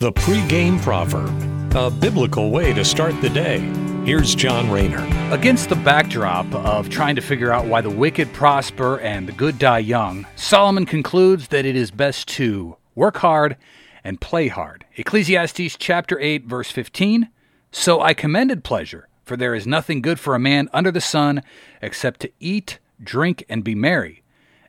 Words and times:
The 0.00 0.12
pregame 0.12 0.80
proverb, 0.80 1.74
a 1.74 1.90
biblical 1.90 2.52
way 2.52 2.72
to 2.72 2.84
start 2.84 3.20
the 3.20 3.28
day. 3.28 3.58
Here's 4.04 4.32
John 4.32 4.70
Rayner. 4.70 5.04
Against 5.34 5.70
the 5.70 5.74
backdrop 5.74 6.46
of 6.54 6.88
trying 6.88 7.16
to 7.16 7.20
figure 7.20 7.50
out 7.50 7.66
why 7.66 7.80
the 7.80 7.90
wicked 7.90 8.32
prosper 8.32 9.00
and 9.00 9.26
the 9.26 9.32
good 9.32 9.58
die 9.58 9.80
young, 9.80 10.24
Solomon 10.36 10.86
concludes 10.86 11.48
that 11.48 11.66
it 11.66 11.74
is 11.74 11.90
best 11.90 12.28
to 12.28 12.76
work 12.94 13.16
hard 13.16 13.56
and 14.04 14.20
play 14.20 14.46
hard. 14.46 14.84
Ecclesiastes 14.94 15.76
chapter 15.76 16.16
8 16.20 16.44
verse 16.46 16.70
15, 16.70 17.30
"So 17.72 18.00
I 18.00 18.14
commended 18.14 18.62
pleasure, 18.62 19.08
for 19.24 19.36
there 19.36 19.56
is 19.56 19.66
nothing 19.66 20.00
good 20.00 20.20
for 20.20 20.36
a 20.36 20.38
man 20.38 20.68
under 20.72 20.92
the 20.92 21.00
sun 21.00 21.42
except 21.82 22.20
to 22.20 22.30
eat, 22.38 22.78
drink 23.02 23.42
and 23.48 23.64
be 23.64 23.74
merry." 23.74 24.22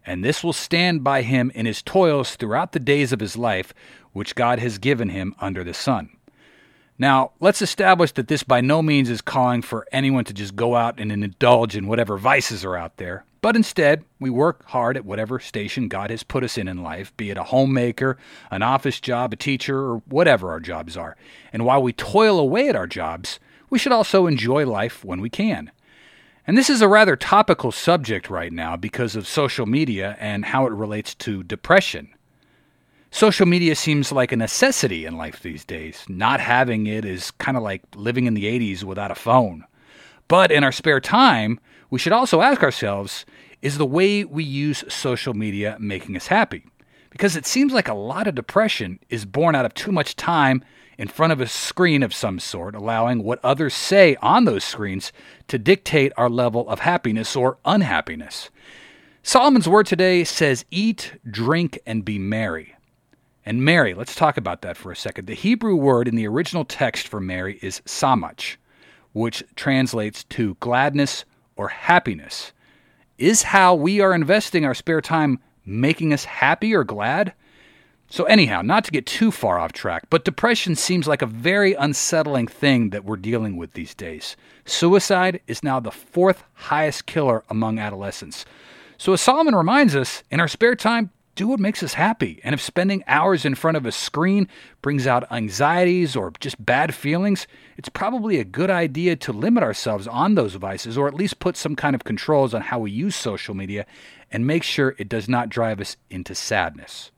And 0.05 0.23
this 0.23 0.43
will 0.43 0.53
stand 0.53 1.03
by 1.03 1.21
him 1.21 1.51
in 1.55 1.65
his 1.65 1.81
toils 1.81 2.35
throughout 2.35 2.71
the 2.71 2.79
days 2.79 3.11
of 3.11 3.19
his 3.19 3.37
life, 3.37 3.73
which 4.13 4.35
God 4.35 4.59
has 4.59 4.77
given 4.77 5.09
him 5.09 5.35
under 5.39 5.63
the 5.63 5.73
sun. 5.73 6.09
Now, 6.97 7.31
let's 7.39 7.61
establish 7.61 8.11
that 8.13 8.27
this 8.27 8.43
by 8.43 8.59
no 8.59 8.81
means 8.81 9.09
is 9.09 9.21
calling 9.21 9.61
for 9.61 9.87
anyone 9.91 10.25
to 10.25 10.33
just 10.33 10.55
go 10.55 10.75
out 10.75 10.99
and 10.99 11.11
indulge 11.11 11.77
in 11.77 11.87
whatever 11.87 12.17
vices 12.17 12.65
are 12.65 12.75
out 12.75 12.97
there, 12.97 13.23
but 13.41 13.55
instead, 13.55 14.03
we 14.19 14.29
work 14.29 14.65
hard 14.65 14.97
at 14.97 15.05
whatever 15.05 15.39
station 15.39 15.87
God 15.87 16.09
has 16.09 16.23
put 16.23 16.43
us 16.43 16.57
in 16.57 16.67
in 16.67 16.83
life, 16.83 17.15
be 17.15 17.29
it 17.29 17.37
a 17.37 17.43
homemaker, 17.43 18.17
an 18.51 18.61
office 18.63 18.99
job, 18.99 19.31
a 19.31 19.37
teacher, 19.37 19.79
or 19.79 19.97
whatever 20.07 20.51
our 20.51 20.59
jobs 20.59 20.97
are. 20.97 21.15
And 21.53 21.65
while 21.65 21.81
we 21.81 21.93
toil 21.93 22.37
away 22.37 22.67
at 22.67 22.75
our 22.75 22.87
jobs, 22.87 23.39
we 23.69 23.79
should 23.79 23.93
also 23.93 24.27
enjoy 24.27 24.65
life 24.65 25.05
when 25.05 25.21
we 25.21 25.29
can. 25.29 25.71
And 26.49 26.57
this 26.57 26.71
is 26.71 26.81
a 26.81 26.87
rather 26.87 27.15
topical 27.15 27.71
subject 27.71 28.27
right 28.27 28.51
now 28.51 28.75
because 28.75 29.15
of 29.15 29.27
social 29.27 29.67
media 29.67 30.17
and 30.19 30.43
how 30.43 30.65
it 30.65 30.71
relates 30.71 31.13
to 31.13 31.43
depression. 31.43 32.09
Social 33.11 33.45
media 33.45 33.75
seems 33.75 34.11
like 34.11 34.31
a 34.31 34.35
necessity 34.35 35.05
in 35.05 35.15
life 35.15 35.43
these 35.43 35.63
days. 35.63 36.03
Not 36.09 36.39
having 36.39 36.87
it 36.87 37.05
is 37.05 37.29
kind 37.29 37.55
of 37.55 37.61
like 37.61 37.83
living 37.93 38.25
in 38.25 38.33
the 38.33 38.45
80s 38.45 38.83
without 38.83 39.11
a 39.11 39.15
phone. 39.15 39.63
But 40.27 40.51
in 40.51 40.63
our 40.63 40.71
spare 40.71 40.99
time, 40.99 41.59
we 41.91 41.99
should 41.99 42.13
also 42.13 42.41
ask 42.41 42.63
ourselves 42.63 43.27
is 43.61 43.77
the 43.77 43.85
way 43.85 44.23
we 44.23 44.43
use 44.43 44.83
social 44.87 45.35
media 45.35 45.77
making 45.79 46.15
us 46.15 46.25
happy? 46.25 46.65
Because 47.09 47.35
it 47.35 47.45
seems 47.45 47.73
like 47.73 47.87
a 47.87 47.93
lot 47.93 48.27
of 48.27 48.35
depression 48.35 48.99
is 49.09 49.25
born 49.25 49.55
out 49.55 49.65
of 49.65 49.73
too 49.73 49.91
much 49.91 50.15
time 50.15 50.63
in 50.97 51.07
front 51.07 51.31
of 51.31 51.39
a 51.39 51.47
screen 51.47 52.03
of 52.03 52.13
some 52.13 52.39
sort, 52.39 52.75
allowing 52.75 53.23
what 53.23 53.39
others 53.43 53.73
say 53.73 54.15
on 54.21 54.45
those 54.45 54.63
screens 54.63 55.13
to 55.47 55.57
dictate 55.57 56.11
our 56.17 56.29
level 56.29 56.67
of 56.69 56.79
happiness 56.79 57.35
or 57.35 57.57
unhappiness. 57.63 58.49
Solomon's 59.23 59.67
word 59.67 59.85
today 59.85 60.23
says, 60.23 60.65
Eat, 60.71 61.13
drink, 61.29 61.79
and 61.85 62.03
be 62.03 62.19
merry. 62.19 62.75
And 63.45 63.63
merry, 63.63 63.93
let's 63.93 64.13
talk 64.13 64.37
about 64.37 64.61
that 64.61 64.77
for 64.77 64.91
a 64.91 64.95
second. 64.95 65.25
The 65.25 65.33
Hebrew 65.33 65.75
word 65.75 66.07
in 66.07 66.15
the 66.15 66.27
original 66.27 66.65
text 66.65 67.07
for 67.07 67.19
merry 67.19 67.59
is 67.61 67.81
samach, 67.85 68.57
which 69.13 69.43
translates 69.55 70.23
to 70.25 70.57
gladness 70.59 71.25
or 71.55 71.69
happiness. 71.69 72.51
Is 73.17 73.43
how 73.43 73.73
we 73.73 74.01
are 74.01 74.13
investing 74.13 74.65
our 74.65 74.73
spare 74.73 75.01
time 75.01 75.39
making 75.69 76.13
us 76.13 76.25
happy 76.25 76.73
or 76.73 76.83
glad? 76.83 77.33
So, 78.11 78.23
anyhow, 78.23 78.63
not 78.63 78.85
to 78.85 78.91
get 78.91 79.05
too 79.05 79.29
far 79.29 79.59
off 79.59 79.71
track, 79.71 80.07
but 80.09 80.25
depression 80.25 80.75
seems 80.75 81.07
like 81.07 81.21
a 81.21 81.27
very 81.27 81.75
unsettling 81.75 82.47
thing 82.47 82.89
that 82.89 83.05
we're 83.05 83.17
dealing 83.17 83.55
with 83.55 83.73
these 83.73 83.93
days. 83.93 84.35
Suicide 84.65 85.41
is 85.45 85.63
now 85.63 85.79
the 85.79 85.91
fourth 85.91 86.43
highest 86.53 87.05
killer 87.05 87.43
among 87.49 87.77
adolescents. 87.77 88.45
So, 88.97 89.13
as 89.13 89.21
Solomon 89.21 89.55
reminds 89.55 89.95
us, 89.95 90.23
in 90.31 90.39
our 90.39 90.47
spare 90.47 90.75
time, 90.75 91.11
do 91.39 91.47
what 91.47 91.59
makes 91.59 91.81
us 91.81 91.93
happy. 91.93 92.41
And 92.43 92.53
if 92.53 92.59
spending 92.59 93.01
hours 93.07 93.45
in 93.45 93.55
front 93.55 93.77
of 93.77 93.85
a 93.85 93.93
screen 93.93 94.49
brings 94.81 95.07
out 95.07 95.31
anxieties 95.31 96.13
or 96.13 96.33
just 96.41 96.63
bad 96.63 96.93
feelings, 96.93 97.47
it's 97.77 97.87
probably 97.87 98.39
a 98.39 98.43
good 98.43 98.69
idea 98.69 99.15
to 99.15 99.31
limit 99.31 99.63
ourselves 99.63 100.05
on 100.05 100.35
those 100.35 100.55
vices 100.55 100.97
or 100.97 101.07
at 101.07 101.13
least 101.13 101.39
put 101.39 101.55
some 101.55 101.77
kind 101.77 101.95
of 101.95 102.03
controls 102.03 102.53
on 102.53 102.59
how 102.59 102.79
we 102.79 102.91
use 102.91 103.15
social 103.15 103.55
media 103.55 103.85
and 104.29 104.45
make 104.45 104.63
sure 104.63 104.95
it 104.97 105.07
does 105.07 105.29
not 105.29 105.47
drive 105.47 105.79
us 105.79 105.95
into 106.09 106.35
sadness. 106.35 107.09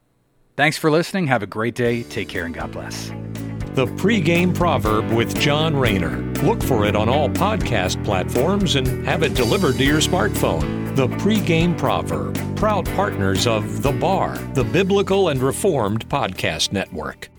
Thanks 0.56 0.78
for 0.78 0.92
listening. 0.92 1.26
Have 1.26 1.42
a 1.42 1.48
great 1.48 1.74
day. 1.74 2.04
Take 2.04 2.30
care 2.30 2.46
and 2.46 2.54
God 2.54 2.72
bless. 2.72 3.08
The 3.74 3.88
pregame 3.88 4.54
proverb 4.54 5.10
with 5.14 5.36
John 5.40 5.76
Rayner. 5.76 6.22
Look 6.44 6.62
for 6.62 6.86
it 6.86 6.96
on 6.96 7.10
all 7.10 7.28
podcast 7.28 8.06
platforms 8.06 8.76
and 8.76 9.04
have 9.04 9.24
it 9.24 9.34
delivered 9.34 9.78
to 9.78 9.84
your 9.84 10.00
smartphone. 10.00 10.81
The 10.94 11.08
pregame 11.08 11.78
proverb, 11.78 12.38
proud 12.58 12.86
partners 12.88 13.48
of 13.48 13.82
The 13.82 13.94
Bar, 13.94 14.38
the 14.54 14.66
Biblical 14.66 15.30
and 15.30 15.42
Reformed 15.42 16.08
Podcast 16.10 16.74
Network. 16.74 17.31